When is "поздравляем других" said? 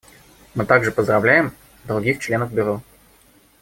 0.91-2.17